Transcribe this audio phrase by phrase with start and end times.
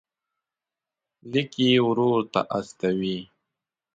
[1.31, 3.17] لیک یې ورور ته استوي.